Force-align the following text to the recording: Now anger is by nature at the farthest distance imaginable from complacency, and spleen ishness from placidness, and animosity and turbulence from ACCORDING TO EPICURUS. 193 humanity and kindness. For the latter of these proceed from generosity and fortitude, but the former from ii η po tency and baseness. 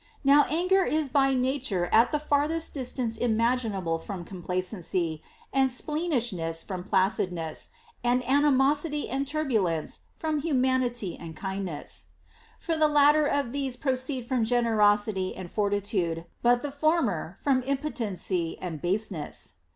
Now 0.23 0.45
anger 0.49 0.83
is 0.83 1.09
by 1.09 1.35
nature 1.35 1.85
at 1.91 2.11
the 2.11 2.17
farthest 2.17 2.73
distance 2.73 3.17
imaginable 3.17 3.99
from 3.99 4.25
complacency, 4.25 5.21
and 5.53 5.69
spleen 5.69 6.11
ishness 6.11 6.63
from 6.65 6.83
placidness, 6.83 7.69
and 8.03 8.27
animosity 8.27 9.07
and 9.09 9.27
turbulence 9.27 9.99
from 10.11 10.39
ACCORDING 10.39 10.53
TO 10.53 10.57
EPICURUS. 10.57 11.17
193 11.19 11.19
humanity 11.19 11.23
and 11.23 11.37
kindness. 11.37 12.05
For 12.57 12.75
the 12.75 12.87
latter 12.87 13.27
of 13.27 13.51
these 13.51 13.75
proceed 13.75 14.25
from 14.25 14.43
generosity 14.43 15.35
and 15.35 15.51
fortitude, 15.51 16.25
but 16.41 16.63
the 16.63 16.71
former 16.71 17.37
from 17.39 17.61
ii 17.61 17.69
η 17.73 17.81
po 17.83 17.89
tency 17.89 18.55
and 18.59 18.81
baseness. 18.81 19.57